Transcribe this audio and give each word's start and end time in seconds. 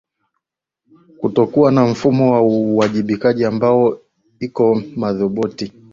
kutokuwa 1.19 1.71
na 1.71 1.87
mifumo 1.87 2.33
ya 2.35 2.41
uwajibikaji 2.41 3.45
ambayo 3.45 4.01
iko 4.39 4.81
madhubuti 4.95 5.71